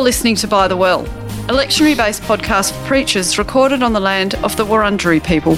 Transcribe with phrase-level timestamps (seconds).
[0.00, 4.00] You're listening to By the Well, a lectionary based podcast for preachers recorded on the
[4.00, 5.56] land of the Wurundjeri people.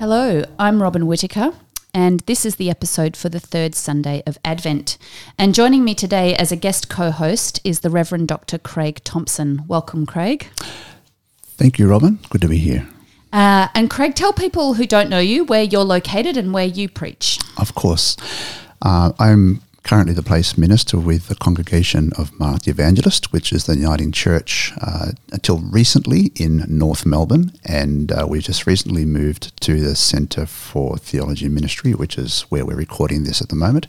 [0.00, 1.52] Hello, I'm Robyn Whitaker,
[1.94, 4.98] and this is the episode for the third Sunday of Advent.
[5.38, 8.58] And joining me today as a guest co host is the Reverend Dr.
[8.58, 9.62] Craig Thompson.
[9.68, 10.48] Welcome, Craig.
[11.44, 12.18] Thank you, Robyn.
[12.28, 12.88] Good to be here.
[13.34, 16.88] Uh, and Craig, tell people who don't know you where you're located and where you
[16.88, 17.40] preach.
[17.58, 18.16] Of course.
[18.80, 23.66] Uh, I'm currently the place minister with the congregation of Mark the Evangelist, which is
[23.66, 27.50] the Uniting Church uh, until recently in North Melbourne.
[27.64, 32.42] And uh, we've just recently moved to the Centre for Theology and Ministry, which is
[32.42, 33.88] where we're recording this at the moment.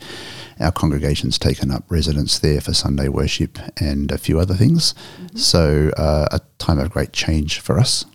[0.60, 4.94] Our congregation's taken up residence there for Sunday worship and a few other things.
[4.94, 5.38] Mm-hmm.
[5.38, 8.06] So, uh, a time of great change for us.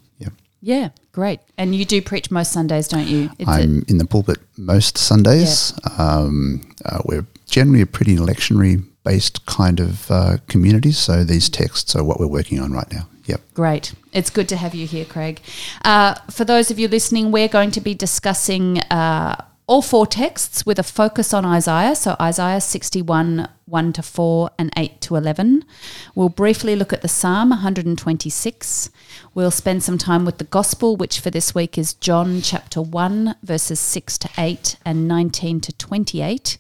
[0.62, 1.40] Yeah, great.
[1.56, 3.30] And you do preach most Sundays, don't you?
[3.38, 5.72] It's I'm a- in the pulpit most Sundays.
[5.84, 6.06] Yeah.
[6.06, 11.96] Um, uh, we're generally a pretty lectionary based kind of uh, community, so these texts
[11.96, 13.08] are what we're working on right now.
[13.24, 13.40] Yep.
[13.54, 13.94] Great.
[14.12, 15.40] It's good to have you here, Craig.
[15.84, 19.36] Uh, for those of you listening, we're going to be discussing uh,
[19.70, 21.94] all four texts with a focus on Isaiah.
[21.94, 25.64] So, Isaiah 61, 1 to 4, and 8 to 11.
[26.16, 28.90] We'll briefly look at the Psalm 126.
[29.32, 33.36] We'll spend some time with the Gospel, which for this week is John chapter 1,
[33.44, 36.58] verses 6 to 8 and 19 to 28.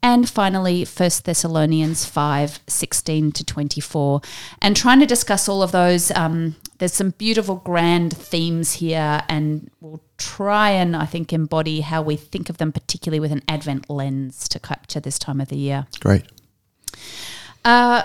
[0.00, 4.20] And finally, 1 Thessalonians 5 16 to 24.
[4.60, 9.68] And trying to discuss all of those, um, there's some beautiful, grand themes here, and
[9.80, 13.90] we'll try and, I think, embody how we think of them, particularly with an Advent
[13.90, 15.86] lens to capture this time of the year.
[16.00, 16.24] Great.
[17.64, 18.02] Uh,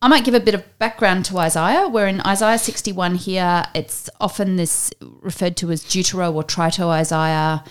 [0.00, 1.88] I might give a bit of background to Isaiah.
[1.88, 3.64] We're in Isaiah 61 here.
[3.74, 7.64] It's often this referred to as Deutero or Trito Isaiah.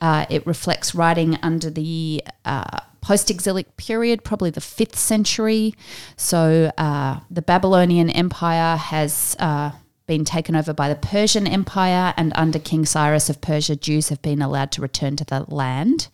[0.00, 5.74] Uh, it reflects writing under the uh, post-exilic period, probably the fifth century.
[6.16, 9.72] So uh, the Babylonian Empire has uh,
[10.12, 14.20] been taken over by the Persian Empire, and under King Cyrus of Persia, Jews have
[14.20, 16.08] been allowed to return to the land.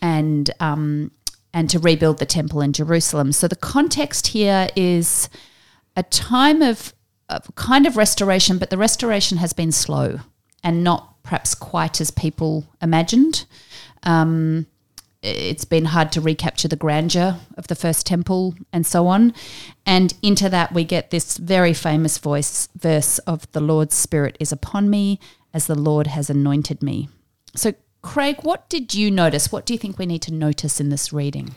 [0.00, 1.10] And um,
[1.54, 3.32] and to rebuild the temple in Jerusalem.
[3.32, 5.28] So the context here is
[5.96, 6.94] a time of,
[7.28, 10.20] of kind of restoration, but the restoration has been slow
[10.64, 13.44] and not perhaps quite as people imagined.
[14.02, 14.66] Um,
[15.22, 19.32] it's been hard to recapture the grandeur of the first temple and so on.
[19.86, 24.50] And into that, we get this very famous voice verse of the Lord's Spirit is
[24.50, 25.20] upon me
[25.54, 27.08] as the Lord has anointed me.
[27.54, 29.52] So, Craig, what did you notice?
[29.52, 31.54] What do you think we need to notice in this reading?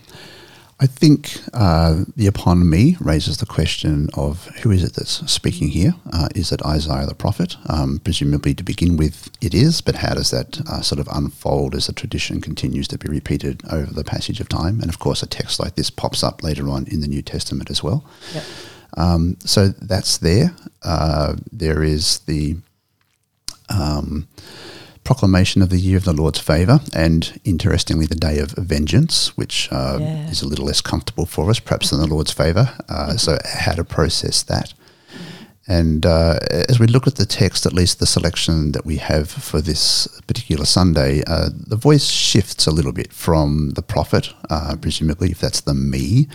[0.77, 5.69] I think uh, the upon me raises the question of who is it that's speaking
[5.69, 5.95] here?
[6.11, 7.55] Uh, is it Isaiah the prophet?
[7.69, 11.75] Um, presumably, to begin with, it is, but how does that uh, sort of unfold
[11.75, 14.81] as the tradition continues to be repeated over the passage of time?
[14.81, 17.69] And of course, a text like this pops up later on in the New Testament
[17.69, 18.03] as well.
[18.33, 18.43] Yep.
[18.97, 20.53] Um, so that's there.
[20.83, 22.57] Uh, there is the.
[23.69, 24.27] Um,
[25.05, 29.69] proclamation of the year of the Lord's favour, and interestingly, the day of vengeance, which
[29.71, 30.29] uh, yeah.
[30.29, 32.75] is a little less comfortable for us, perhaps, than the Lord's favour.
[32.89, 33.17] Uh, mm-hmm.
[33.17, 34.73] So, how to process that.
[35.67, 36.37] And uh,
[36.69, 40.07] as we look at the text, at least the selection that we have for this
[40.27, 45.39] particular Sunday, uh, the voice shifts a little bit from the prophet, uh, presumably, if
[45.39, 46.27] that's the me,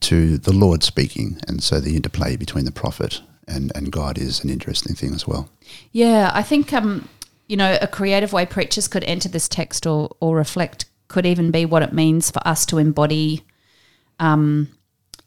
[0.00, 1.38] to the Lord speaking.
[1.46, 5.28] And so the interplay between the prophet and, and God is an interesting thing as
[5.28, 5.48] well.
[5.92, 7.08] Yeah, I think um,
[7.48, 11.50] you know, a creative way preachers could enter this text or, or reflect could even
[11.50, 13.44] be what it means for us to embody,
[14.18, 14.68] um,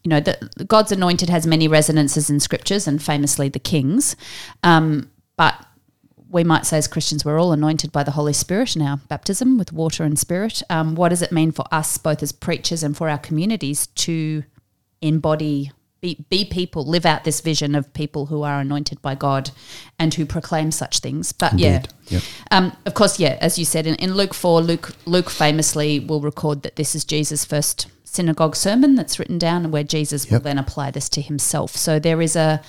[0.02, 4.16] you know, that God's anointed has many resonances in scriptures and famously the kings.
[4.64, 5.54] Um, but
[6.28, 9.58] we might say as Christians, we're all anointed by the Holy Spirit in our baptism
[9.58, 10.62] with water and spirit.
[10.68, 14.42] Um, what does it mean for us, both as preachers and for our communities, to
[15.00, 19.50] embody be, be people, live out this vision of people who are anointed by God
[19.98, 21.32] and who proclaim such things.
[21.32, 21.64] But Indeed.
[21.64, 22.22] yeah, yep.
[22.50, 26.20] um, of course, yeah, as you said in, in Luke 4, Luke, Luke famously will
[26.20, 30.32] record that this is Jesus' first synagogue sermon that's written down and where Jesus yep.
[30.32, 31.72] will then apply this to himself.
[31.72, 32.62] So there is a,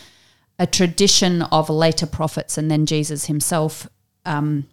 [0.59, 3.87] a tradition of later prophets and then Jesus himself
[4.25, 4.67] um,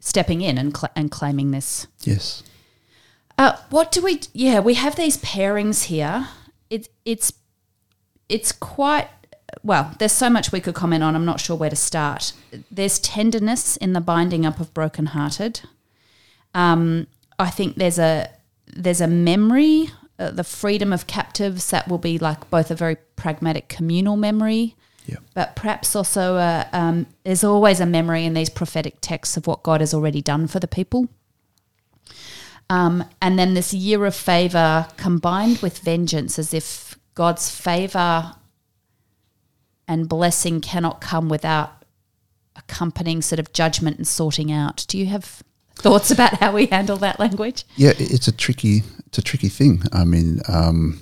[0.00, 1.86] stepping in and, cl- and claiming this.
[2.02, 2.42] Yes.
[3.38, 4.20] Uh, what do we?
[4.32, 6.28] Yeah, we have these pairings here.
[6.70, 7.32] It, it's
[8.28, 9.08] it's quite
[9.62, 11.14] well, there's so much we could comment on.
[11.14, 12.32] I'm not sure where to start.
[12.70, 15.60] There's tenderness in the binding up of brokenhearted.
[16.54, 17.06] Um,
[17.38, 18.30] I think there's a
[18.66, 22.96] there's a memory, uh, the freedom of captives that will be like both a very
[23.14, 24.74] pragmatic communal memory,
[25.06, 25.16] yeah.
[25.34, 29.62] but perhaps also a, um, there's always a memory in these prophetic texts of what
[29.62, 31.08] God has already done for the people.
[32.68, 38.34] Um, and then this year of favor combined with vengeance, as if God's favor
[39.88, 41.84] and blessing cannot come without
[42.54, 44.84] accompanying sort of judgment and sorting out.
[44.86, 45.42] Do you have
[45.76, 47.64] thoughts about how we handle that language?
[47.74, 49.82] Yeah, it's a tricky, it's a tricky thing.
[49.92, 51.00] I mean, um,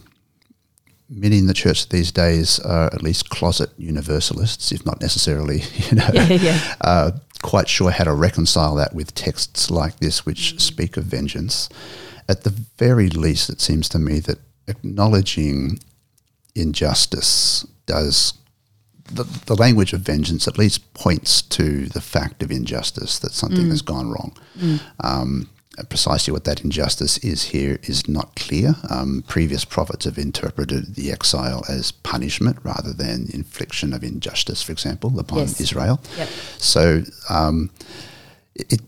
[1.10, 5.96] many in the church these days are at least closet universalists, if not necessarily, you
[5.96, 6.74] know, Yeah, yeah.
[6.80, 7.10] Uh,
[7.42, 11.68] quite sure how to reconcile that with texts like this, which speak of vengeance.
[12.28, 15.78] At the very least, it seems to me that acknowledging
[16.54, 18.34] injustice does.
[19.12, 23.68] The, the language of vengeance at least points to the fact of injustice that something
[23.68, 24.34] has gone wrong.
[25.00, 25.50] Um,
[25.90, 28.76] precisely what that injustice is here is not clear.
[28.88, 34.72] Um, previous prophets have interpreted the exile as punishment rather than infliction of injustice, for
[34.72, 35.60] example, upon Yes.
[35.60, 36.00] Israel.
[36.16, 36.28] Yep.
[36.56, 37.70] So um,
[38.54, 38.80] it,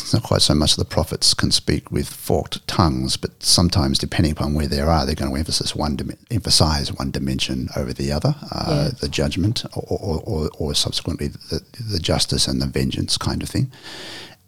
[0.00, 4.32] it's not quite so much the prophets can speak with forked tongues, but sometimes, depending
[4.32, 8.12] upon where they are, they're going to emphasize one, dim- emphasize one dimension over the
[8.12, 8.98] other, uh, Yeah.
[9.00, 11.60] the judgment, or, or, or, or subsequently the,
[11.90, 13.70] the justice and the vengeance kind of thing.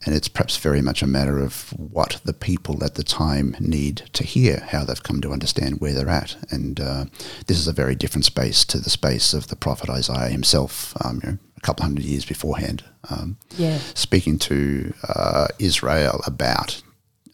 [0.07, 3.97] And it's perhaps very much a matter of what the people at the time need
[4.13, 6.37] to hear, how they've come to understand where they're at.
[6.51, 7.05] And uh,
[7.47, 11.21] this is a very different space to the space of the prophet Isaiah himself, um,
[11.25, 13.79] you know, a couple hundred years beforehand, um, Yeah.
[13.95, 16.81] speaking to uh, Israel about,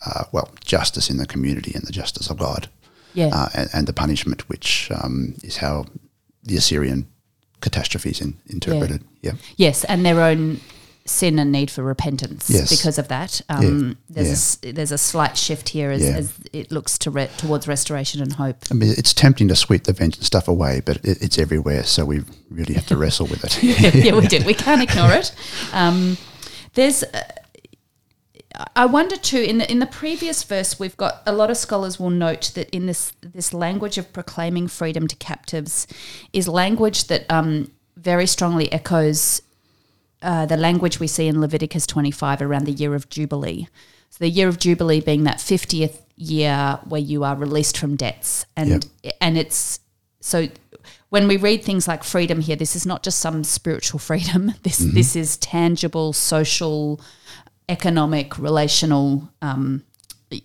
[0.06, 2.68] uh, well, justice in the community and the justice of God
[3.12, 3.28] Yeah.
[3.34, 5.84] uh, and, and the punishment, which um, is how
[6.42, 7.08] the Assyrian
[7.60, 9.04] catastrophe is in, interpreted.
[9.20, 9.32] Yeah.
[9.56, 10.60] Yes, and their own
[11.06, 12.70] sin and need for repentance Yes.
[12.70, 13.42] because of that.
[13.50, 13.94] Um, Yeah.
[14.08, 16.16] There's a s there's a slight shift here as, Yeah.
[16.16, 18.56] as it looks to re- towards restoration and hope.
[18.70, 22.04] I mean, it's tempting to sweep the vengeance stuff away, but it, it's everywhere, so
[22.06, 23.62] we really have to wrestle with it.
[24.04, 24.40] yeah, we do.
[24.46, 25.32] We can't ignore it.
[25.72, 26.16] Um,
[26.74, 27.02] there's.
[27.02, 27.20] Uh,
[28.76, 29.40] I wonder too.
[29.40, 32.70] In the in the previous verse, we've got a lot of scholars will note that
[32.70, 35.86] in this this language of proclaiming freedom to captives
[36.32, 39.42] is language that um, very strongly echoes
[40.24, 43.68] uh, the language we see in Leviticus 25 around the year of Jubilee.
[44.10, 48.46] So the year of Jubilee being that 50th year where you are released from debts.
[48.56, 48.88] And
[49.20, 49.80] and it's
[50.20, 50.48] so
[51.10, 54.54] when we read things like freedom here, this is not just some spiritual freedom.
[54.62, 57.00] This this is tangible, social,
[57.68, 59.84] economic, relational um,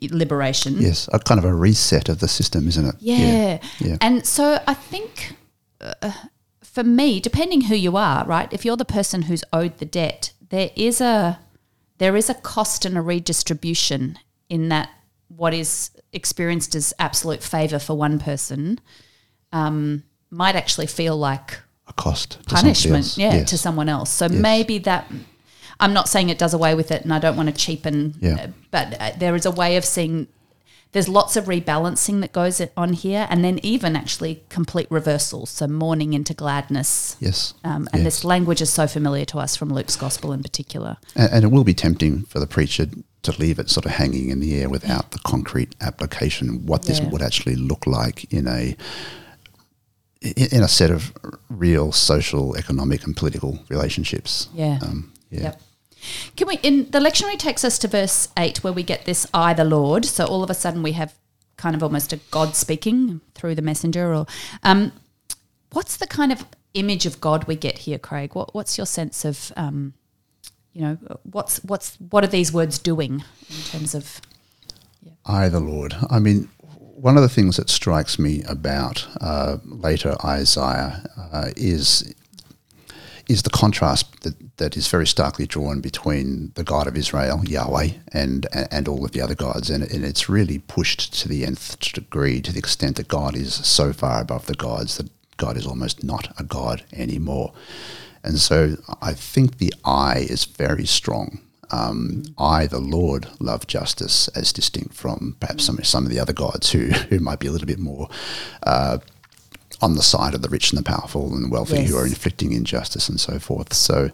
[0.01, 0.77] liberation.
[0.79, 2.95] yes, a kind of a reset of the system, isn't it?
[2.99, 3.59] Yeah.
[3.79, 3.97] Yeah.
[4.01, 5.35] And so I think
[5.79, 6.11] uh,
[6.73, 8.51] for me, depending who you are, right?
[8.53, 11.39] If you're the person who's owed the debt, there is a
[11.97, 14.17] there is a cost and a redistribution
[14.49, 14.89] in that
[15.27, 18.79] what is experienced as absolute favor for one person
[19.51, 22.31] um, might actually feel like A cost.
[22.47, 23.17] to punishment, else.
[23.17, 23.49] yeah, Yes.
[23.49, 24.09] to someone else.
[24.11, 25.11] So maybe that.
[25.81, 28.15] I'm not saying it does away with it, and I don't want to cheapen.
[28.19, 28.35] Yeah.
[28.35, 30.27] uh, but uh, there is a way of seeing.
[30.91, 35.51] There's lots of rebalancing that goes on here, and then even actually complete reversals.
[35.51, 37.15] So mourning into gladness.
[37.19, 37.53] Yes.
[37.63, 38.03] Um, and yes.
[38.03, 40.97] this language is so familiar to us from Luke's gospel in particular.
[41.15, 42.87] And, and it will be tempting for the preacher
[43.21, 46.99] to leave it sort of hanging in the air without the concrete application, what this
[46.99, 47.09] Yeah.
[47.09, 48.75] would actually look like in a
[50.21, 51.13] in in a set of
[51.49, 54.49] real social, economic, and political relationships.
[54.53, 54.79] Yeah.
[54.81, 55.41] Um, yeah.
[55.43, 55.61] Yep.
[56.35, 56.59] Can we?
[56.63, 60.05] In the lectionary takes us to verse eight, where we get this "I, the Lord."
[60.05, 61.13] So all of a sudden, we have
[61.57, 64.13] kind of almost a God speaking through the messenger.
[64.13, 64.25] Or
[64.63, 64.91] um,
[65.71, 68.33] what's the kind of image of God we get here, Craig?
[68.33, 69.93] What, what's your sense of, um,
[70.73, 74.21] you know, what's what's what are these words doing in terms of?
[75.25, 75.95] I, the Lord.
[76.09, 82.13] I mean, one of the things that strikes me about uh, later Isaiah uh, is
[83.29, 87.91] is the contrast that, that is very starkly drawn between the God of Israel, Yahweh,
[88.11, 91.79] and and all of the other gods, and, and it's really pushed to the nth
[91.93, 95.67] degree to the extent that God is so far above the gods that God is
[95.67, 97.53] almost not a god anymore,
[98.23, 101.39] and so I think the I is very strong.
[101.71, 106.33] Um, I, the Lord, love justice, as distinct from perhaps some some of the other
[106.33, 108.09] gods who who might be a little bit more
[108.63, 108.97] uh,
[109.81, 112.51] on the side of the rich and the powerful and the wealthy who are inflicting
[112.51, 113.73] injustice and so forth.
[113.73, 114.09] So,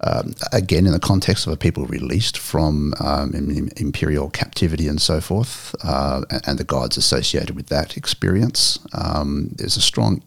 [0.00, 4.86] um, again, in the context of a people released from um, im- im- imperial captivity
[4.86, 9.80] and so forth, uh, and, and the gods associated with that experience, um, there's a
[9.80, 10.22] strong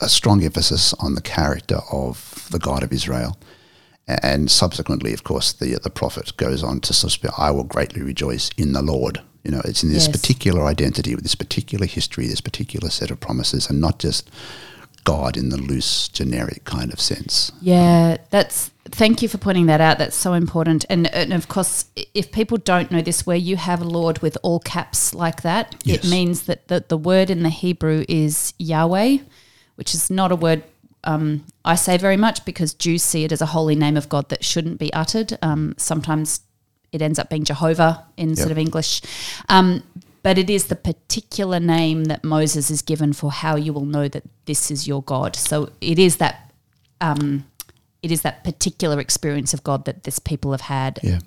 [0.00, 3.38] a strong emphasis on the character of the God of Israel.
[4.08, 8.50] And subsequently, of course, the the prophet goes on to speak, I will greatly rejoice
[8.56, 9.20] in the Lord.
[9.44, 10.16] You know, it's in this Yes.
[10.16, 14.30] particular identity, with this particular history, this particular set of promises, and not just
[15.04, 17.50] God in the loose, generic kind of sense.
[17.60, 18.70] Yeah, that's.
[18.86, 19.98] Thank you for pointing that out.
[19.98, 20.84] That's so important.
[20.90, 24.58] And, and of course, if people don't know this, where you have Lord with all
[24.60, 26.04] caps like that, Yes.
[26.04, 29.18] it means that the, the word in the Hebrew is Yahweh,
[29.76, 30.64] which is not a word
[31.04, 34.28] um, I say very much because Jews see it as a holy name of God
[34.28, 35.36] that shouldn't be uttered.
[35.42, 36.40] Um, sometimes
[36.92, 39.02] it ends up being Jehovah in sort of English.
[39.48, 39.82] Um,
[40.22, 44.06] but it is the particular name that Moses is given for how you will know
[44.08, 45.34] that this is your God.
[45.34, 46.52] So it is that
[47.00, 47.44] um,
[48.02, 51.18] it is that particular experience of God that this people have had Yeah.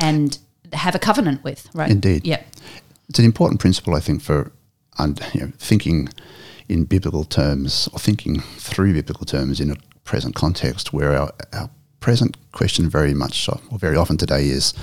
[0.00, 0.38] and
[0.72, 1.90] have a covenant with, right?
[1.90, 2.26] Indeed.
[2.26, 2.42] Yeah.
[3.08, 4.52] It's an important principle, I think, for
[4.98, 6.08] you know, thinking
[6.68, 11.68] in biblical terms or thinking through biblical terms in a present context where our, our
[12.04, 14.74] present question very much or very often today is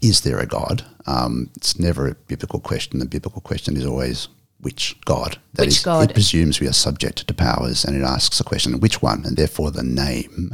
[0.00, 0.82] is there a God?
[1.06, 3.00] Um, it's never a biblical question.
[3.00, 4.28] The biblical question is always
[4.62, 5.32] which God?
[5.54, 6.10] That Which is, God?
[6.10, 9.24] It presumes we are subject to powers and it asks a question, which one?
[9.26, 10.50] And therefore the name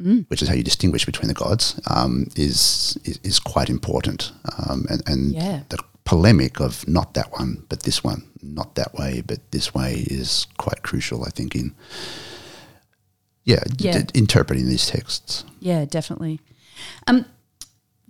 [0.00, 0.24] Mm.
[0.30, 4.32] which is how you distinguish between the gods, um, is, is is quite important.
[4.56, 5.60] Um, and and Yeah.
[5.68, 9.92] the polemic of not that one, but this one, not that way, but this way,
[10.18, 11.18] is quite crucial.
[11.28, 11.74] I think in
[13.50, 14.02] yeah, Yeah.
[14.02, 15.44] d- interpreting these texts.
[15.60, 16.40] Yeah, definitely.
[17.06, 17.26] Um,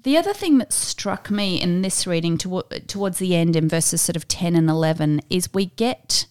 [0.02, 4.00] the other thing that struck me in this reading to, towards the end in verses
[4.00, 6.26] sort of 10 and 11 is we get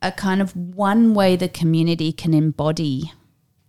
[0.00, 3.12] a kind of one way the community can embody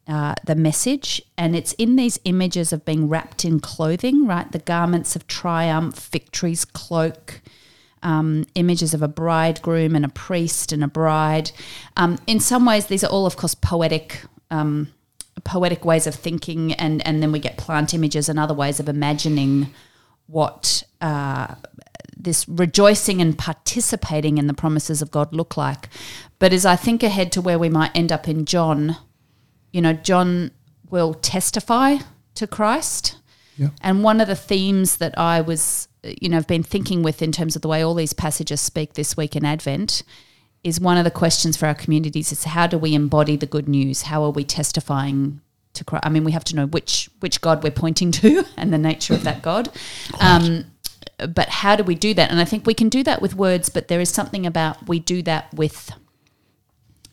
[0.08, 4.52] uh, the message, and it's in these images of being wrapped in clothing, right?
[4.52, 7.40] The garments of triumph, victory's cloak,
[8.02, 11.52] um, images of a bridegroom and a priest and a bride.
[11.96, 14.24] Um, in some ways, these are all, of course, poetic.
[14.54, 14.94] Um,
[15.44, 18.88] poetic ways of thinking and and then we get plant images and other ways of
[18.88, 19.74] imagining
[20.28, 21.56] what uh,
[22.16, 25.90] this rejoicing and participating in the promises of God look like.
[26.40, 28.98] But as I think ahead to where we might end up in John,
[29.72, 30.52] you know, John
[30.90, 31.98] will testify
[32.36, 33.18] to Christ.
[33.58, 33.70] Yeah.
[33.82, 37.32] And one of the themes that I was, you know, I've been thinking with in
[37.32, 40.04] terms of the way all these passages speak this week in Advent
[40.64, 43.68] is one of the questions for our communities is how do we embody the good
[43.68, 44.04] news?
[44.04, 45.42] How are we testifying
[45.74, 46.06] to Christ?
[46.06, 49.14] I mean, we have to know which which God we're pointing to and the nature
[49.14, 49.70] of that God.
[50.20, 50.66] Um,
[51.18, 52.32] but how do we do that?
[52.32, 55.00] And I think we can do that with words, but there is something about we
[55.00, 55.92] do that with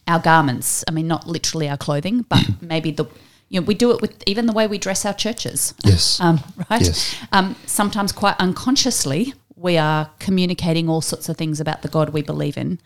[0.06, 0.84] our garments.
[0.88, 3.06] I mean, not literally our clothing, but maybe the
[3.48, 5.74] you know we do it with even the way we dress our churches.
[5.84, 6.20] Yes.
[6.30, 6.40] Um,
[6.70, 6.82] right.
[6.82, 7.16] Yes.
[7.32, 12.22] Um, sometimes quite unconsciously, we are communicating all sorts of things about the God we
[12.22, 12.78] believe in.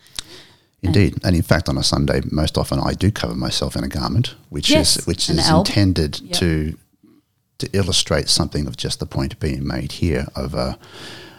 [0.87, 3.87] Indeed, and in fact, on a Sunday, most often I do cover myself in a
[3.87, 5.67] garment, which Yes, is which is alb.
[5.67, 6.39] intended Yep.
[6.39, 6.77] to
[7.57, 10.77] to illustrate something of just the point being made here of a,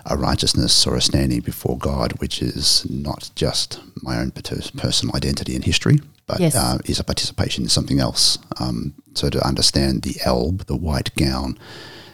[0.07, 5.55] a righteousness or a standing before God, which is not just my own personal identity
[5.55, 6.55] and history, but Yes.
[6.55, 8.39] uh, is a participation in something else.
[8.59, 11.59] Um, so to understand the alb, the white gown,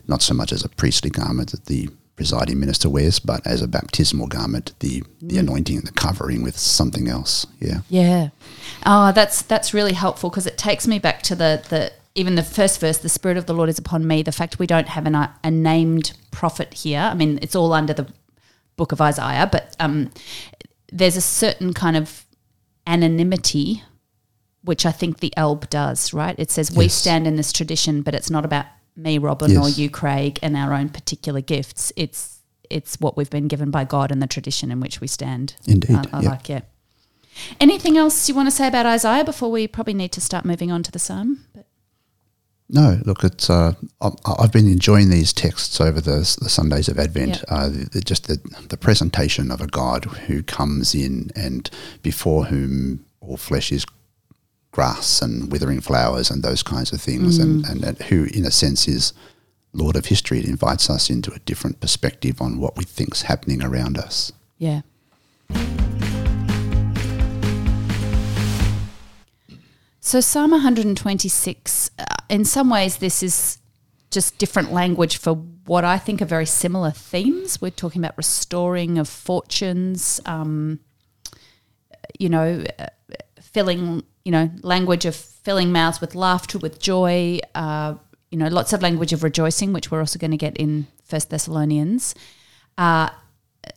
[0.08, 1.88] not so much as a priestly garment that the
[2.22, 7.08] presiding minister wears, but as a baptismal garment, the, the anointing, the covering with something
[7.08, 7.48] else.
[7.58, 7.80] Yeah.
[7.88, 8.28] Yeah.
[8.86, 12.44] Oh, that's that's really helpful because it takes me back to the the even the
[12.44, 14.22] first verse, the spirit of the Lord is upon me.
[14.22, 17.00] The fact we don't have an, a named prophet here.
[17.00, 18.06] I mean, it's all under the
[18.76, 20.12] book of Isaiah, but um,
[20.92, 22.24] there's a certain kind of
[22.86, 23.82] anonymity
[24.62, 26.36] which I think the alb does, right?
[26.38, 29.88] It says we stand in this tradition, but it's not about me, Robyn, or you,
[29.90, 31.92] Craig, and our own particular gifts.
[31.96, 35.56] It's it's what we've been given by God and the tradition in which we stand.
[35.66, 36.28] Indeed, I, I yeah.
[36.30, 36.64] like it.
[37.60, 40.70] Anything else you want to say about Isaiah before we probably need to start moving
[40.72, 41.44] on to the psalm?
[41.54, 41.66] But
[42.68, 43.48] No, look, it's.
[43.50, 47.42] Uh, I- I've been enjoying these texts over the, the Sundays of Advent.
[47.48, 47.54] Yeah.
[47.54, 51.68] Uh, the, the- just the, the presentation of a God who comes in and
[52.02, 53.84] before whom all flesh is
[54.72, 58.50] grass and withering flowers and those kinds of things, and, and, and who, in a
[58.50, 59.12] sense, is
[59.72, 60.40] Lord of history.
[60.40, 64.32] It invites us into a different perspective on what we think's happening around us.
[64.58, 64.80] yeah.
[70.04, 73.58] So Psalm 126, uh, in some ways, this is
[74.10, 77.60] just different language for what I think are very similar themes.
[77.60, 80.80] We're talking about restoring of fortunes, um,
[82.18, 82.86] you know, uh,
[83.52, 87.94] filling, you know, language of filling mouths with laughter, with joy, uh,
[88.30, 91.30] you know, lots of language of rejoicing, which we're also going to get in First
[91.30, 92.14] Thessalonians.
[92.78, 93.10] Uh,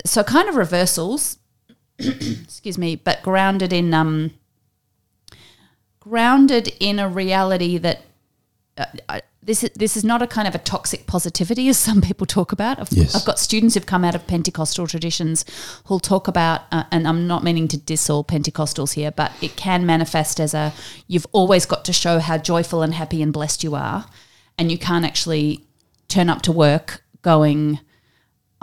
[0.06, 1.38] so kind of reversals,
[2.00, 4.32] excuse me, but grounded in um,
[6.00, 8.02] grounded in a reality that
[8.78, 12.26] uh, this is this is not a kind of a toxic positivity as some people
[12.26, 12.80] talk about.
[12.80, 13.16] I've, Yes.
[13.16, 15.46] I've got students who've come out of Pentecostal traditions
[15.86, 19.56] who'll talk about, uh, and I'm not meaning to diss all Pentecostals here, but it
[19.56, 20.74] can manifest as a
[21.08, 24.06] you've always got to show how joyful and happy and blessed you are,
[24.58, 25.66] and you can't actually
[26.08, 27.80] turn up to work going.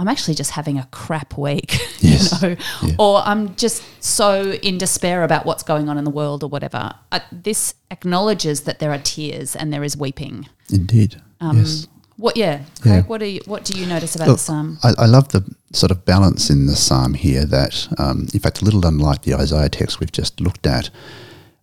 [0.02, 2.42] I'm actually just having a crap week, Yes.
[2.42, 2.94] you know, Yeah.
[2.98, 6.92] or I'm just so in despair about what's going on in the world or whatever.
[7.12, 10.48] Uh, this acknowledges that there are tears and there is weeping.
[10.70, 11.22] Indeed.
[11.40, 11.86] Um, yes.
[12.16, 12.36] What?
[12.36, 12.94] Yeah, Craig.
[12.94, 13.02] Yeah.
[13.02, 14.78] What do you What do you notice about Look, the psalm?
[14.82, 15.42] I, I love the
[15.72, 19.34] sort of balance in the psalm here that, um, in fact, a little unlike the
[19.34, 20.90] Isaiah text we've just looked at,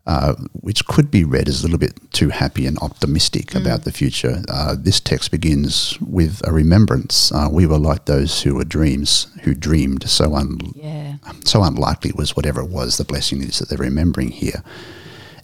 [0.08, 3.92] uh, which could be read as a little bit too happy and optimistic about the
[3.92, 4.42] future.
[4.50, 7.32] Uh, this text begins with a remembrance.
[7.32, 12.12] Uh, we were like those who were dreams, who dreamed so un- Yeah, so unlikely
[12.16, 14.64] was whatever it was the blessing is that they're remembering here.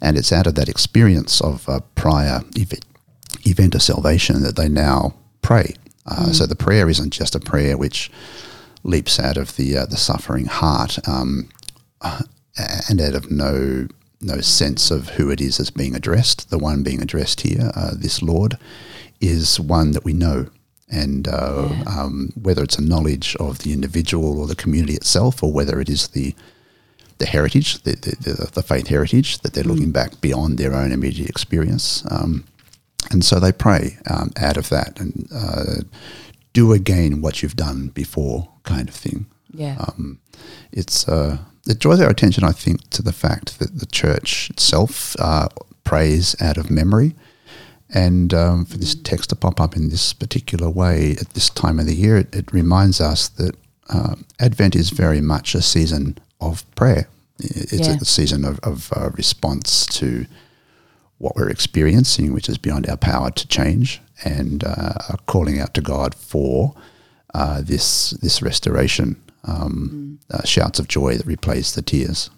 [0.01, 2.79] And it's out of that experience of a prior ev-
[3.45, 5.75] event of salvation that they now pray.
[6.07, 8.11] Uh, So the prayer isn't just a prayer which
[8.83, 11.49] leaps out of the uh, the suffering heart um,
[12.01, 12.21] uh,
[12.89, 13.87] and out of no
[14.21, 16.49] no sense of who it is that's being addressed.
[16.49, 18.57] The one being addressed here, uh, this Lord,
[19.19, 20.47] is one that we know.
[20.89, 25.51] And uh, um, whether it's a knowledge of the individual or the community itself, or
[25.51, 26.35] whether it is the
[27.17, 30.91] the heritage, the, the, the, the faith heritage, that they're looking back beyond their own
[30.91, 32.03] immediate experience.
[32.11, 32.43] Um,
[33.09, 35.75] and so they pray um, out of that and uh,
[36.51, 39.27] do again what you've done before, kind of thing.
[39.53, 40.19] yeah, Um,
[40.73, 45.15] it's uh, it draws our attention, I think, to the fact that the church itself
[45.19, 45.47] uh,
[45.83, 47.15] prays out of memory.
[47.93, 51.79] And um, for this text to pop up in this particular way at this time
[51.79, 53.55] of the year, it, it reminds us that
[53.89, 57.07] uh, Advent is very much a season of prayer.
[57.39, 57.97] It's Yeah.
[58.01, 60.25] a season of, of uh, response to
[61.19, 64.93] what we're experiencing, which is beyond our power to change, and uh,
[65.27, 66.73] calling out to God for
[67.33, 69.15] uh, this this restoration.
[69.47, 72.29] Um, uh, shouts of joy that replace the tears.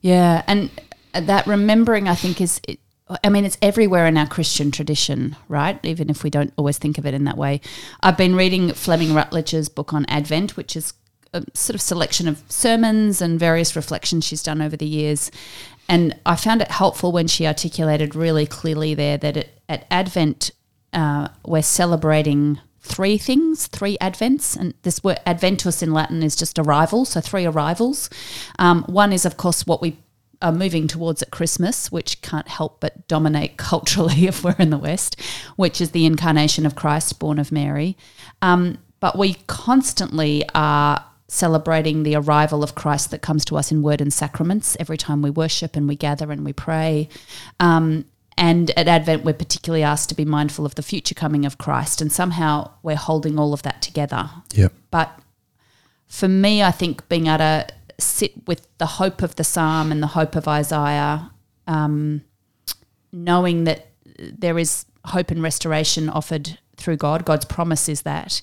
[0.00, 0.42] yeah.
[0.46, 0.70] And
[1.14, 2.60] that remembering, I think, is.
[2.66, 2.78] It,
[3.24, 5.78] I mean, it's everywhere in our Christian tradition, right?
[5.84, 7.60] Even if we don't always think of it in that way.
[8.00, 10.94] I've been reading Fleming Rutledge's book on Advent, which is
[11.34, 15.30] a sort of selection of sermons and various reflections she's done over the years.
[15.88, 20.50] And I found it helpful when she articulated really clearly there that it, at Advent,
[20.92, 24.56] uh, we're celebrating three things, three advents.
[24.56, 28.10] And this word adventus in Latin is just arrival, so three arrivals.
[28.58, 29.98] Um, one is, of course, what we
[30.42, 34.78] are moving towards at Christmas, which can't help but dominate culturally if we're in the
[34.78, 35.20] West,
[35.56, 37.96] which is the incarnation of Christ, born of Mary.
[38.42, 43.82] Um, but we constantly are celebrating the arrival of Christ that comes to us in
[43.82, 47.08] word and sacraments every time we worship and we gather and we pray.
[47.58, 48.04] Um,
[48.36, 52.00] and at Advent, we're particularly asked to be mindful of the future coming of Christ,
[52.00, 54.30] and somehow we're holding all of that together.
[54.54, 54.72] Yep.
[54.90, 55.18] But
[56.06, 57.66] for me, I think being able to
[57.98, 61.30] sit with the hope of the psalm and the hope of Isaiah,
[61.66, 62.22] um,
[63.12, 68.42] knowing that there is hope and restoration offered through God, God's promise is that,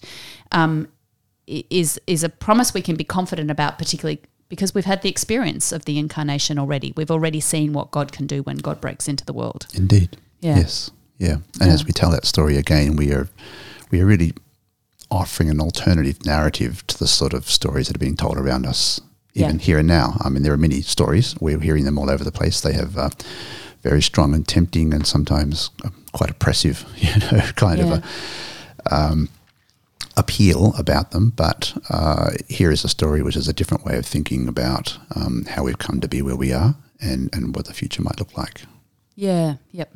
[0.51, 0.87] um,
[1.47, 5.71] is is a promise we can be confident about, particularly because we've had the experience
[5.71, 6.93] of the incarnation already.
[6.97, 9.67] We've already seen what God can do when God breaks into the world.
[9.73, 10.17] Indeed.
[10.41, 10.57] Yeah.
[10.57, 10.91] Yes.
[11.17, 11.37] Yeah.
[11.61, 13.27] And as we tell that story again, we are
[13.91, 14.33] we are really
[15.11, 19.01] offering an alternative narrative to the sort of stories that are being told around us,
[19.33, 19.61] even Yeah.
[19.61, 20.17] here and now.
[20.21, 21.35] I mean, there are many stories.
[21.39, 22.61] We're hearing them all over the place.
[22.61, 23.09] They have uh,
[23.81, 27.93] very strong and tempting, and sometimes uh, quite oppressive, you know, kind Yeah.
[27.95, 28.03] of
[28.85, 29.29] a um,
[30.17, 31.31] appeal about them.
[31.35, 35.45] But uh, here is a story which is a different way of thinking about um,
[35.45, 38.37] how we've come to be where we are and, and what the future might look
[38.37, 38.61] like.
[39.15, 39.55] Yeah.
[39.71, 39.93] Yep.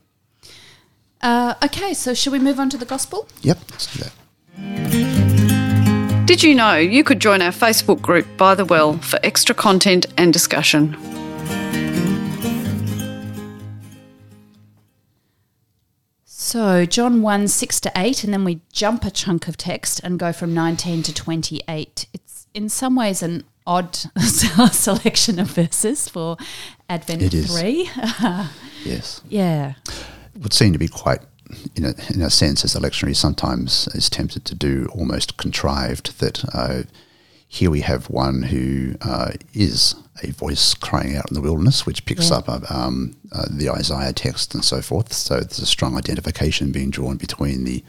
[1.21, 3.27] Uh, okay, so should we move on to the gospel?
[3.41, 4.13] Yep, let's do that.
[6.25, 10.05] Did you know you could join our Facebook group By the Well for extra content
[10.17, 10.97] and discussion?
[16.53, 20.19] So, John 1, 6 to 8, and then we jump a chunk of text and
[20.19, 22.05] go from 19 to 28.
[22.13, 23.95] It's in some ways an odd
[24.71, 26.37] selection of verses for
[26.87, 27.59] Advent It is.
[27.59, 27.89] 3.
[28.85, 29.21] Yes.
[29.27, 29.73] yeah.
[30.35, 31.21] It would seem to be quite,
[31.75, 36.19] in a, in a sense, as the lectionary sometimes is tempted to do, almost contrived,
[36.19, 36.83] that uh,
[37.53, 42.03] here we have one who uh, is a voice crying out in the wilderness, which
[42.05, 42.37] picks Yeah.
[42.37, 45.13] up uh, um, uh, the Isaiah text and so forth.
[45.13, 47.83] So there's a strong identification being drawn between the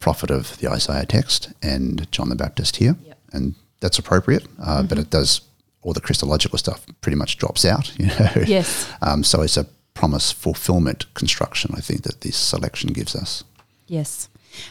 [0.00, 2.96] prophet of the Isaiah text and John the Baptist here.
[3.06, 3.18] Yep.
[3.32, 5.42] And that's appropriate, uh, but it does,
[5.82, 8.30] all the Christological stuff pretty much drops out, you know.
[8.44, 8.90] Yes.
[9.02, 13.44] Um, so it's a promise fulfillment construction, I think, that this selection gives us.
[13.86, 14.28] Yes,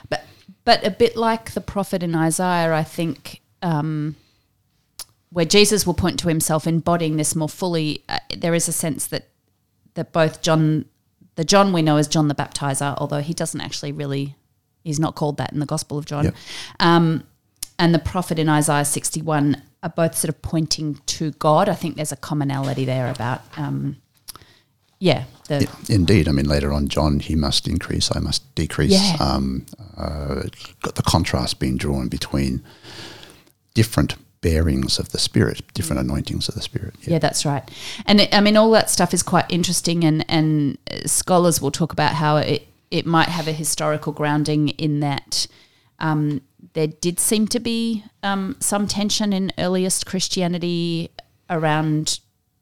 [0.10, 0.26] but
[0.66, 4.16] but a bit like the prophet in Isaiah, I think, um,
[5.32, 8.04] where Jesus will point to himself embodying this more fully.
[8.08, 9.30] Uh, there is a sense that
[9.96, 10.86] that both John,
[11.36, 14.36] the John we know as John the Baptizer, although he doesn't actually really,
[14.84, 16.36] he's not called that in the Gospel of John, Yep.
[16.80, 17.24] um,
[17.80, 21.68] and the prophet in Isaiah sixty one are both sort of pointing to God.
[21.68, 23.42] I think there's a commonality there about.
[23.58, 23.98] Um,
[25.00, 28.94] yeah, the, Indeed, I mean later on, John, he must increase, I must decrease.
[28.94, 29.18] Yeah.
[29.20, 29.66] Um,
[29.98, 30.44] uh,
[30.82, 32.64] got the contrast being drawn between
[33.74, 36.94] different bearings of the Spirit, different anointings of the Spirit.
[37.02, 37.64] Yeah, that's right.
[38.06, 41.72] And it, I mean, all that stuff is quite interesting, and and uh, scholars will
[41.72, 45.48] talk about how it it might have a historical grounding in that
[46.00, 46.42] um,
[46.74, 51.10] there did seem to be um, some tension in earliest Christianity
[51.50, 52.20] around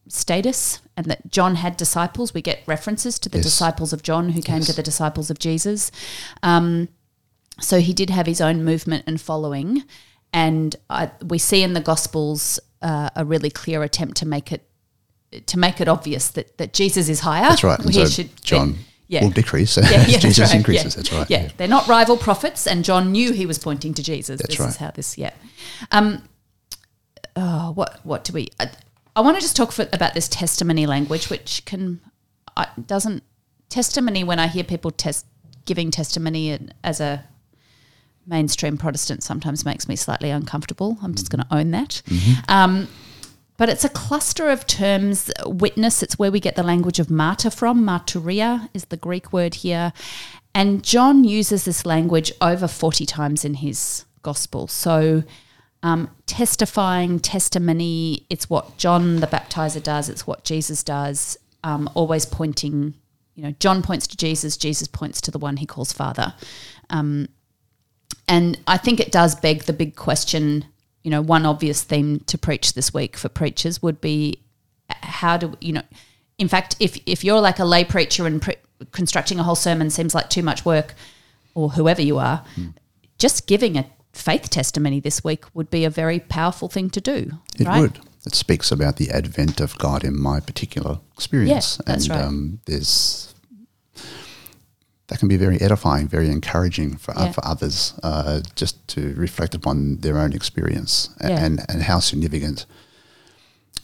[0.08, 2.34] status, and that John had disciples.
[2.34, 3.45] We get references to the Yes.
[3.45, 4.67] disciples of John who came Yes.
[4.67, 5.91] to the disciples of Jesus.
[6.43, 6.89] Um,
[7.60, 9.84] so he did have his own movement and following,
[10.34, 14.67] and I, we see in the Gospels uh, a really clear attempt to make it
[15.46, 17.48] to make it obvious that, that Jesus is higher.
[17.50, 17.80] That's right.
[17.82, 18.76] He so should John
[19.08, 19.24] yeah.
[19.24, 20.56] will decrease Yeah, yeah, as Jesus right.
[20.56, 20.96] increases.
[20.96, 21.30] That's right.
[21.30, 21.50] Yeah.
[21.58, 24.39] they're not rival prophets, and John knew he was pointing to Jesus.
[24.39, 24.70] That's this right.
[24.70, 25.17] is how this.
[25.17, 25.34] Yeah.
[25.91, 26.28] Um.
[27.36, 28.50] Oh, what what do we?
[28.60, 28.70] I,
[29.15, 32.02] I want to just talk for, about this testimony language, which can
[32.56, 33.24] I doesn't
[33.70, 35.26] testimony when I hear people test
[35.65, 37.24] giving testimony as a
[38.26, 40.98] mainstream Protestant sometimes makes me slightly uncomfortable.
[41.02, 42.02] I'm just going to own that.
[42.50, 42.88] Um,
[43.58, 45.32] but it's a cluster of terms.
[45.46, 47.84] Witness, it's where we get the language of martyr from.
[47.84, 49.94] Martyria is the Greek word here.
[50.56, 54.68] And John uses this language over 40 times in his gospel.
[54.68, 55.24] So,
[55.84, 62.26] um, testifying, testimony, it's what John the baptizer does, it's what Jesus does, um, always
[62.26, 62.94] pointing,
[63.36, 66.34] you know, John points to Jesus, Jesus points to the one he calls Father.
[66.90, 67.30] Um,
[68.28, 70.66] and I think it does beg the big question.
[71.04, 74.42] You know, one obvious theme to preach this week for preachers would be
[74.90, 75.84] how do you know?
[76.38, 78.58] In fact, if if you're like a lay preacher and pre-
[78.92, 80.94] constructing a whole sermon seems like too much work,
[81.54, 82.44] or whoever you are,
[83.18, 87.32] just giving a faith testimony this week would be a very powerful thing to do.
[87.60, 87.82] It right?
[87.82, 88.00] would.
[88.26, 91.78] It speaks about the advent of God in my particular experience.
[91.80, 92.26] Yeah, that's and right.
[92.26, 93.34] um, there's
[95.12, 99.54] that can be very edifying, very encouraging for, uh, for others uh, just to reflect
[99.54, 101.45] upon their own experience a- Yeah.
[101.45, 102.65] and, and how significant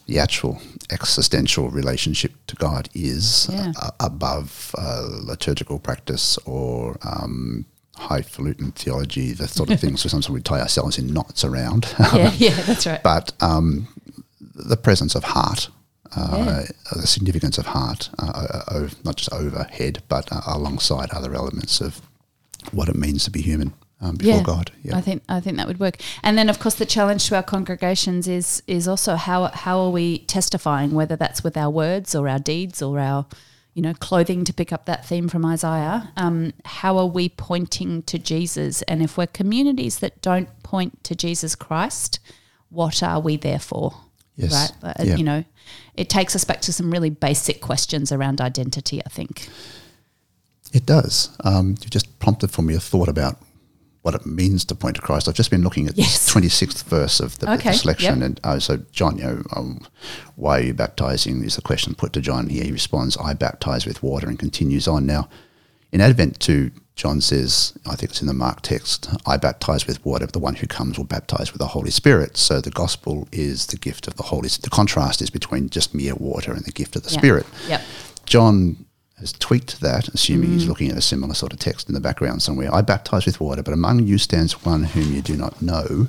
[0.06, 3.74] the actual existential relationship to God is Yeah.
[3.82, 7.66] uh, above uh, liturgical practice or um,
[7.98, 11.94] highfalutin theology, the sort of things we sometimes we tie ourselves in knots around.
[12.00, 13.04] Yeah, yeah, that's right.
[13.04, 13.90] but um,
[14.56, 15.68] the presence of heart,
[16.16, 16.66] uh, Yeah.
[16.96, 22.02] the significance of heart, uh, uh, not just overhead, but uh, alongside other elements of
[22.72, 24.72] what it means to be human um, before God.
[24.84, 24.98] Yeah.
[24.98, 25.98] I think I think that would work.
[26.24, 29.90] And then, of course, the challenge to our congregations is is also how how are
[29.90, 33.26] we testifying, whether that's with our words or our deeds or our
[33.74, 36.12] you know clothing, to pick up that theme from Isaiah.
[36.18, 38.82] Um, how are we pointing to Jesus?
[38.84, 42.20] And if we're communities that don't point to Jesus Christ,
[42.70, 43.94] what are we there for?
[44.36, 44.54] Yes.
[44.54, 44.72] Right.
[45.00, 45.16] Uh, Yeah.
[45.16, 45.44] You know,
[45.98, 49.02] it takes us back to some really basic questions around identity.
[49.06, 49.50] I think.
[50.74, 51.30] It does.
[51.44, 53.38] Um, you just prompted for me a thought about
[54.02, 55.28] what it means to point to Christ.
[55.28, 56.26] I've just been looking at Yes.
[56.26, 58.20] this 26th verse of the, Okay, the selection.
[58.20, 58.26] yep.
[58.26, 59.82] And uh, so, John, you know, um,
[60.36, 61.44] why are you baptizing?
[61.44, 62.64] Is the question put to John here.
[62.64, 65.06] He responds, I baptize with water, and continues on.
[65.06, 65.28] Now,
[65.92, 70.04] in Advent 2, John says, I think it's in the Mark text, I baptize with
[70.04, 72.38] water, but the one who comes will baptize with the Holy Spirit.
[72.38, 74.64] So the gospel is the gift of the Holy Spirit.
[74.64, 77.18] The contrast is between just mere water and the gift of the Yeah.
[77.20, 77.46] Spirit.
[77.68, 77.82] Yep.
[78.26, 78.86] John
[79.20, 80.54] has tweaked that, assuming Mm.
[80.54, 82.74] he's looking at a similar sort of text in the background somewhere.
[82.74, 86.08] I baptize with water, but among you stands one whom you do not know.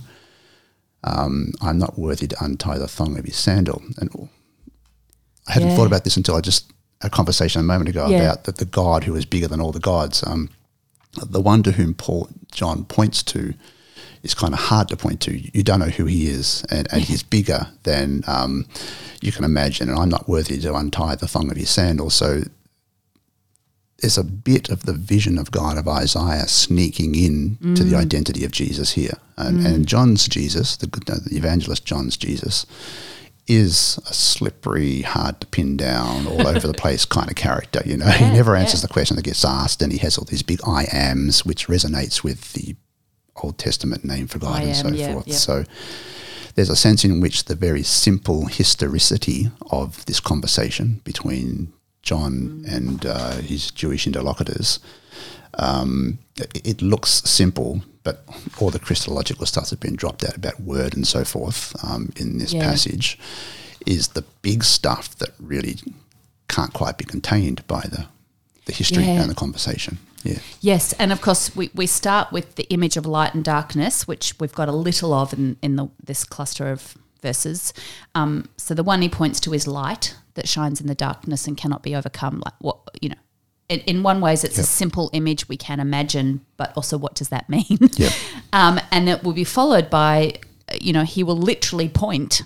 [1.04, 3.82] Um, I'm not worthy to untie the thong of his sandal.
[3.98, 4.10] And
[5.46, 5.76] I hadn't Yeah.
[5.76, 8.18] thought about this until I just a conversation a moment ago Yeah.
[8.18, 10.22] about that the God who is bigger than all the gods.
[10.26, 10.50] Um,
[11.26, 13.54] the one to whom Paul John points to
[14.22, 15.38] is kind of hard to point to.
[15.56, 18.66] You don't know who he is, and, and he's bigger than um,
[19.20, 19.88] you can imagine.
[19.88, 22.10] And I'm not worthy to untie the thong of his sandal.
[22.10, 22.42] So
[24.00, 28.44] there's a bit of the vision of God of Isaiah sneaking in to the identity
[28.44, 29.14] of Jesus here.
[29.36, 32.64] And, and John's Jesus, the, the evangelist John's Jesus,
[33.48, 37.82] is a slippery, hard to pin down, all over the place kind of character.
[37.84, 38.86] You know, Yeah, he never answers yeah.
[38.86, 42.22] the question that gets asked, and he has all these big I ams, which resonates
[42.22, 42.76] with the
[43.36, 45.32] Old Testament name for God I and am, so yeah, forth.
[45.32, 45.64] So
[46.54, 53.06] there's a sense in which the very simple historicity of this conversation between John and
[53.06, 54.80] uh, his Jewish interlocutors.
[55.54, 58.24] Um, it, it looks simple, but
[58.58, 62.38] all the Christological stuff that's been dropped out about word and so forth um, in
[62.38, 62.62] this Yeah.
[62.70, 63.18] passage
[63.86, 65.76] is the big stuff that really
[66.48, 68.06] can't quite be contained by the,
[68.64, 69.20] the history Yeah.
[69.20, 69.98] and the conversation.
[70.24, 70.38] Yeah.
[70.62, 74.34] Yes, and of course we, we start with the image of light and darkness, which
[74.40, 77.74] we've got a little of in, in the, this cluster of verses.
[78.14, 81.56] Um, so the one he points to is light that shines in the darkness and
[81.58, 82.40] cannot be overcome.
[82.44, 83.16] Like what you know,
[83.68, 87.28] in, in one ways it's a simple image we can imagine, but also what does
[87.28, 87.78] that mean?
[87.80, 88.12] Yep.
[88.52, 90.34] um, and it will be followed by,
[90.80, 92.42] you know, he will literally point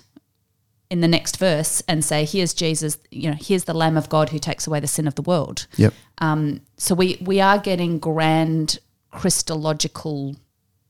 [0.89, 2.97] in the next verse and say, "Here's Jesus.
[3.09, 5.65] You know, here's the Lamb of God who takes away the sin of the world."
[5.77, 5.93] Yep.
[6.19, 8.77] Um, so we we are getting grand
[9.09, 10.35] Christological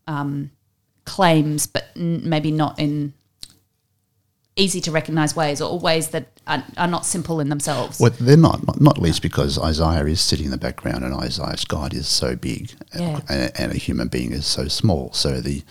[0.07, 0.51] um,
[1.05, 3.13] claims, but n- maybe not in
[4.55, 7.99] easy to recognize ways or ways that are, are not simple in themselves.
[7.99, 11.93] Well, they're not, not, least because Isaiah is sitting in the background and Isaiah's God
[11.93, 13.21] is so big Yeah.
[13.29, 15.11] and, and a human being is so small.
[15.13, 15.63] So the,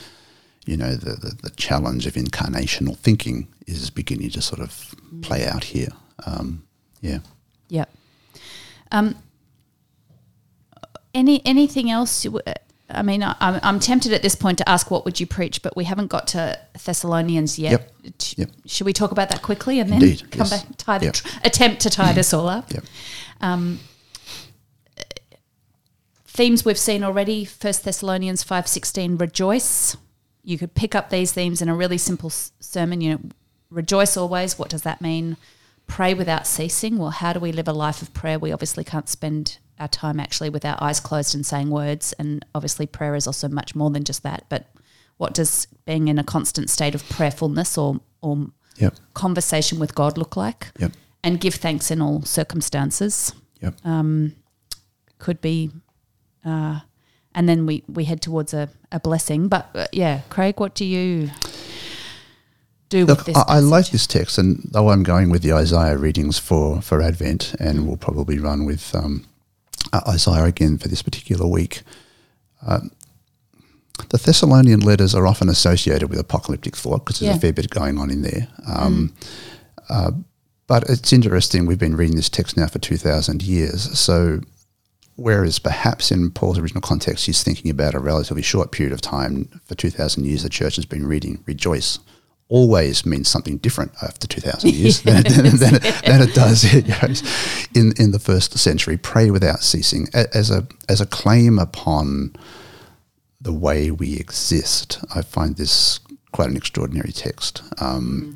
[0.66, 5.46] you know, the, the, the challenge of incarnational thinking is beginning to sort of play
[5.46, 5.88] out here.
[6.26, 6.64] Um,
[7.00, 7.18] yeah.
[7.68, 7.90] Yep.
[8.90, 9.14] Um,
[11.14, 12.24] any anything else?
[12.24, 12.40] you-
[12.94, 15.62] I mean, I, I'm, I'm tempted at this point to ask, "What would you preach?"
[15.62, 17.72] But we haven't got to Thessalonians yet.
[18.04, 18.14] Yep.
[18.36, 18.50] Yep.
[18.66, 20.50] Should we talk about that quickly and then come yes.
[20.50, 21.14] back, tie the Yep.
[21.14, 22.72] tr- attempt to tie this all up?
[22.72, 22.84] Yep.
[23.40, 23.80] Um,
[26.26, 29.96] themes we've seen already 1 thessalonians 5.16 rejoice
[30.42, 33.20] you could pick up these themes in a really simple s- sermon you know
[33.70, 35.36] rejoice always what does that mean
[35.86, 39.08] pray without ceasing well how do we live a life of prayer we obviously can't
[39.10, 43.26] spend our time actually with our eyes closed and saying words and obviously prayer is
[43.26, 44.62] also much more than just that but
[45.16, 48.46] what does being in a constant state of prayerfulness or or
[48.78, 48.94] Yep.
[49.12, 50.92] conversation with god look like Yep.
[51.24, 53.74] and give thanks in all circumstances Yep.
[55.18, 55.70] could be
[56.44, 56.80] uh,
[57.34, 60.84] and then we we head towards a, a blessing but uh, yeah craig what do
[60.84, 61.28] you
[62.88, 65.52] do with Look, this I, I like this text, and though I'm going with the
[65.54, 69.24] Isaiah readings for, for Advent, and we'll probably run with um,
[70.08, 71.82] Isaiah again for this particular week.
[72.66, 72.90] Um,
[74.08, 77.36] the Thessalonian letters are often associated with apocalyptic thought because there's Yeah.
[77.36, 78.48] a fair bit going on in there.
[78.66, 79.12] Um,
[79.88, 80.12] uh,
[80.66, 83.98] but it's interesting, we've been reading this text now for 2,000 years.
[83.98, 84.40] So,
[85.16, 89.48] whereas perhaps in Paul's original context, he's thinking about a relatively short period of time,
[89.66, 91.98] for 2,000 years, the church has been reading rejoice.
[92.52, 96.82] Always means something different after 2,000 years than, than, than, it, than it does you
[96.82, 97.14] know,
[97.74, 98.98] in, in the first century.
[98.98, 102.36] Pray without ceasing as a, as a claim upon
[103.40, 105.02] the way we exist.
[105.14, 105.98] I find this
[106.32, 107.62] quite an extraordinary text.
[107.80, 108.34] Um,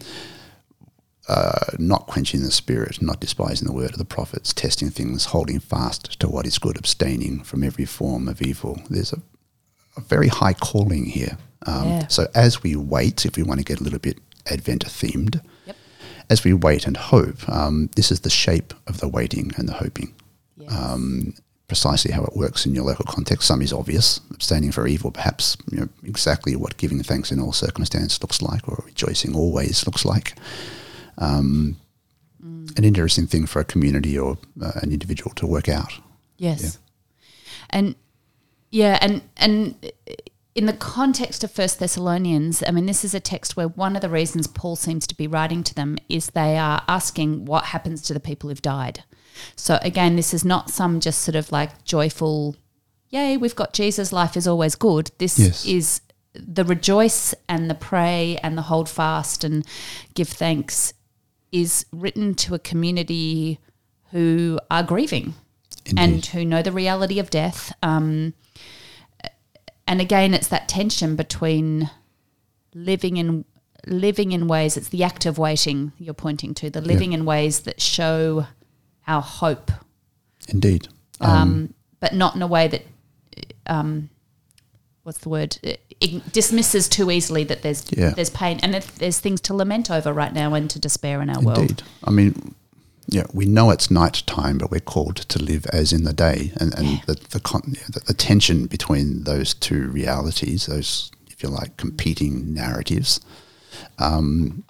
[1.29, 5.59] uh, not quenching the spirit, not despising the word of the prophets, testing things, holding
[5.59, 8.81] fast to what is good, abstaining from every form of evil.
[8.89, 9.21] There's a,
[9.97, 11.37] a very high calling here.
[11.67, 12.07] Um, Yeah.
[12.09, 14.19] So as we wait, if we want to get a little bit
[14.51, 15.77] Advent themed, Yep.
[16.31, 19.73] as we wait and hope, um, this is the shape of the waiting and the
[19.75, 20.15] hoping
[20.57, 20.73] Yes.
[20.73, 21.35] um,
[21.69, 23.49] precisely how it works in your local context.
[23.49, 27.53] Some is obvious, abstaining for evil, perhaps you know, exactly what giving thanks in all
[27.53, 30.35] circumstance looks like, or rejoicing always looks like.
[31.19, 31.77] Um,
[32.77, 35.93] An interesting thing for a community or uh, an individual to work out.
[36.37, 36.79] Yes.
[37.71, 37.97] And
[38.71, 39.75] yeah, and and
[40.57, 44.01] in the context of First Thessalonians, I mean, this is a text where one of
[44.01, 48.01] the reasons Paul seems to be writing to them is they are asking what happens
[48.03, 49.05] to the people who've died.
[49.55, 52.57] So again, this is not some just sort of like joyful,
[53.11, 55.11] yay, we've got Jesus, life is always good.
[55.19, 55.67] This Yes.
[55.67, 56.01] is
[56.33, 59.63] the rejoice and the pray and the hold fast and
[60.15, 60.95] give thanks
[61.53, 63.61] is written to a community
[64.11, 65.35] who are grieving
[65.99, 67.75] and who know the reality of death.
[67.83, 68.33] Um,
[69.87, 71.91] and again, it's that tension between
[72.75, 73.45] living in
[73.87, 74.77] living in ways.
[74.77, 76.71] It's the act of waiting you're pointing to.
[76.71, 78.47] The living in ways that show
[79.07, 79.71] our hope,
[80.49, 80.89] Indeed.
[81.21, 82.83] um, but not in a way that.
[83.67, 84.11] Um,
[85.03, 85.57] What's the word?
[85.63, 88.11] It it dismisses too easily that there's Yeah.
[88.11, 91.31] there's pain and that there's things to lament over right now and to despair in
[91.31, 91.59] our world.
[91.59, 91.83] Indeed.
[92.03, 92.55] I mean,
[93.09, 96.53] yeah, we know it's night time, but we're called to live as in the day,
[96.61, 97.01] and and Yeah.
[97.07, 102.53] the the, con- the the tension between those two realities, those if you like competing
[102.55, 103.21] narratives,
[103.99, 104.65] um,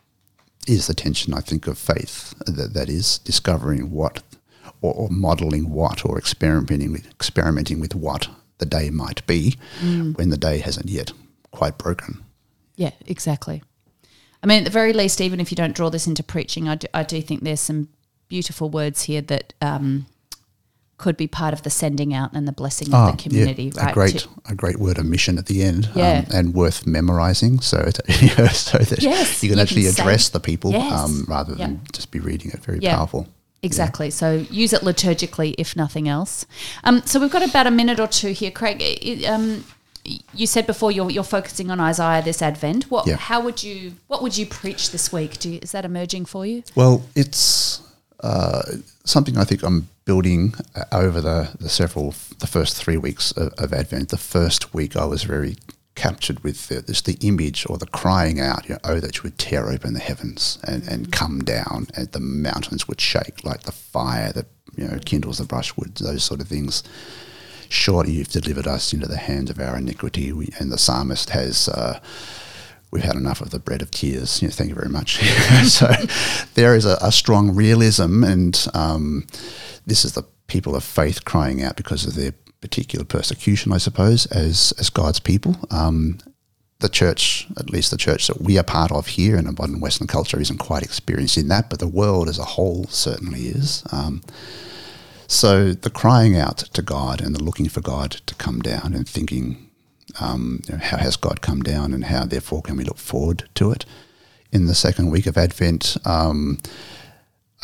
[0.66, 2.34] is the tension I think of faith.
[2.46, 4.22] That that is discovering what,
[4.82, 9.56] or, or modeling what, or experimenting with experimenting with what the day might be,
[10.16, 11.12] when the day hasn't yet
[11.52, 12.24] quite broken.
[12.76, 13.62] Yeah, exactly.
[14.42, 16.74] I mean, at the very least, even if you don't draw this into preaching, I
[16.76, 17.88] do, I do think there's some
[18.28, 20.06] beautiful words here that um,
[20.98, 23.70] could be part of the sending out and the blessing of the community.
[23.76, 23.90] Ah, yeah, right?
[23.90, 26.24] A great, To- a great word of mission at the end, um, Yeah.
[26.32, 30.28] and worth memorizing, so that, you so that Yes, you can you actually can address
[30.30, 30.92] the people Yes.
[30.92, 31.92] um, rather than Yep.
[31.92, 32.64] just be reading it.
[32.64, 32.96] Very Yeah.
[32.96, 33.28] powerful.
[33.62, 34.10] Exactly.
[34.10, 36.46] So use it liturgically, if nothing else.
[36.84, 38.82] Um, so we've got about a minute or two here, Craig.
[39.26, 39.64] Um,
[40.32, 42.84] you said before you're, you're focusing on Isaiah this Advent.
[42.90, 43.06] What?
[43.08, 43.16] Yeah.
[43.16, 43.94] How would you?
[44.06, 45.38] What would you preach this week?
[45.40, 46.62] Do you, is that emerging for you?
[46.76, 47.80] Well, it's
[48.20, 48.62] uh,
[49.04, 53.52] something I think I'm building uh, over the, the several, the first three weeks of,
[53.58, 54.08] of Advent.
[54.08, 55.56] The first week I was very
[55.94, 59.22] captured with the, this, the image or the crying out, you know, oh, that you
[59.24, 63.62] would tear open the heavens and, and come down and the mountains would shake like
[63.62, 66.82] the fire that, you know, kindles the brushwood, those sort of things.
[67.68, 70.32] Surely you've delivered us into the hands of our iniquity.
[70.32, 71.98] We, and the psalmist has uh,
[72.90, 74.40] we've had enough of the bread of tears.
[74.40, 75.18] You know, thank you very much.
[75.64, 75.92] so
[76.54, 79.26] there is a, a strong realism, and um,
[79.86, 84.26] this is the people of faith crying out because of their particular persecution, I suppose,
[84.26, 85.56] as as God's people.
[85.70, 86.18] Um,
[86.80, 89.80] the church, at least the church that we are part of here in a modern
[89.80, 93.82] Western culture, isn't quite experienced in that, but the world as a whole certainly is.
[93.92, 94.20] Um,
[95.26, 99.08] so the crying out to God and the looking for God to come down and
[99.08, 99.65] thinking,
[100.20, 103.48] um, you know, how has God come down and how therefore can we look forward
[103.54, 103.84] to it?
[104.52, 106.58] In the second week of Advent, um,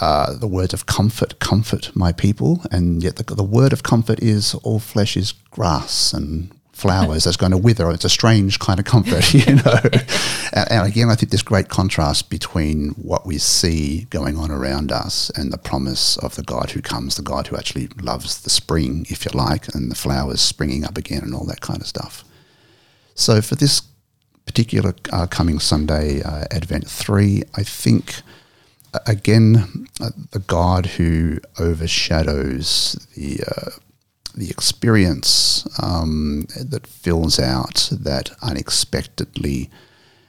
[0.00, 4.20] uh, the words of comfort, comfort my people, and yet the, the word of comfort
[4.20, 7.90] is all flesh is grass and flowers that's going to wither.
[7.90, 9.78] It's a strange kind of comfort, you know.
[10.52, 14.90] and, and again, I think this great contrast between what we see going on around
[14.90, 18.50] us and the promise of the God who comes, the God who actually loves the
[18.50, 21.86] spring, if you like, and the flowers springing up again and all that kind of
[21.86, 22.24] stuff.
[23.22, 23.82] So for this
[24.46, 28.22] particular uh, coming Sunday, uh, Advent 3, I think
[28.92, 33.70] uh, again, uh, the God who overshadows the uh,
[34.34, 39.70] the experience um, that fills out that unexpectedly,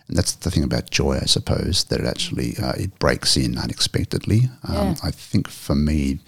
[0.08, 3.58] and that's the thing about joy, I suppose, that it actually uh, it breaks in
[3.58, 4.52] unexpectedly.
[4.68, 4.96] Um, Yeah.
[5.02, 6.20] I think for me,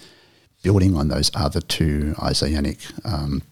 [0.64, 3.42] building on those other two Isaianic um,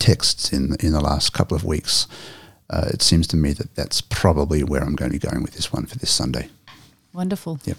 [0.00, 2.08] texts in in the last couple of weeks,
[2.70, 5.54] uh, it seems to me that that's probably where I'm going to be going with
[5.54, 6.48] this one for this Sunday.
[7.12, 7.58] Wonderful.
[7.64, 7.78] Yep.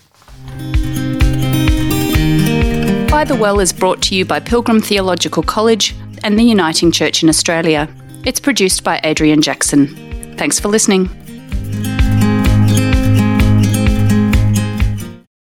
[3.09, 7.23] By the Well is brought to you by Pilgrim Theological College and the Uniting Church
[7.23, 7.87] in Australia.
[8.25, 9.87] It's produced by Adrian Jackson.
[10.37, 11.09] Thanks for listening.